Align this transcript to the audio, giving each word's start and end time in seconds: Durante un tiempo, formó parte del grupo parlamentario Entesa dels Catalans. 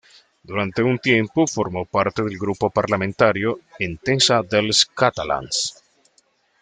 Durante 0.41 0.81
un 0.81 0.97
tiempo, 0.97 1.45
formó 1.45 1.85
parte 1.85 2.23
del 2.23 2.39
grupo 2.39 2.71
parlamentario 2.71 3.59
Entesa 3.85 4.41
dels 4.51 4.83
Catalans. 4.87 5.61